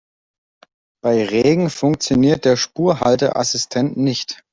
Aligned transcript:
Bei 1.03 1.23
Regen 1.27 1.69
funktioniert 1.69 2.45
der 2.45 2.55
Spurhalteassistent 2.57 3.97
nicht. 3.97 4.43